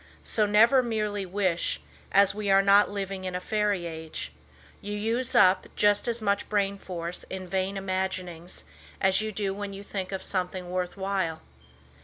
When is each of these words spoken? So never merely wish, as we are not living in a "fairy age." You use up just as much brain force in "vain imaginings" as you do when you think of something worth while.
So 0.23 0.47
never 0.47 0.81
merely 0.81 1.27
wish, 1.27 1.79
as 2.11 2.33
we 2.33 2.49
are 2.49 2.63
not 2.63 2.89
living 2.89 3.23
in 3.23 3.35
a 3.35 3.39
"fairy 3.39 3.85
age." 3.85 4.31
You 4.81 4.93
use 4.95 5.35
up 5.35 5.67
just 5.75 6.07
as 6.07 6.23
much 6.23 6.49
brain 6.49 6.79
force 6.79 7.23
in 7.29 7.47
"vain 7.47 7.77
imaginings" 7.77 8.63
as 8.99 9.21
you 9.21 9.31
do 9.31 9.53
when 9.53 9.73
you 9.73 9.83
think 9.83 10.11
of 10.11 10.23
something 10.23 10.71
worth 10.71 10.97
while. 10.97 11.41